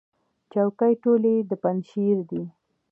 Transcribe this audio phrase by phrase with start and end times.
[0.51, 2.43] چوکۍ ټولې د پنجشیر دي.